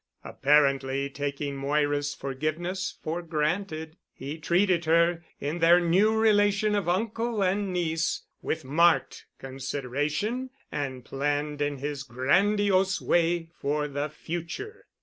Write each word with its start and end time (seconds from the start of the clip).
Apparently 0.23 1.11
taking 1.11 1.55
Moira's 1.55 2.15
forgiveness 2.15 2.97
for 3.03 3.21
granted, 3.21 3.97
he 4.11 4.39
treated 4.39 4.85
her, 4.85 5.23
in 5.39 5.59
their 5.59 5.79
new 5.79 6.17
relation 6.17 6.73
of 6.73 6.89
uncle 6.89 7.43
and 7.43 7.71
niece, 7.71 8.23
with 8.41 8.65
marked 8.65 9.27
consideration, 9.37 10.49
and 10.71 11.05
planned 11.05 11.61
in 11.61 11.77
his 11.77 12.01
grandiose 12.01 12.99
way 12.99 13.51
for 13.59 13.87
the 13.87 14.09
future. 14.09 14.87